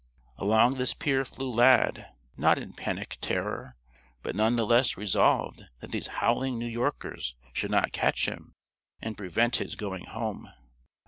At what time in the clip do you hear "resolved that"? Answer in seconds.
4.97-5.91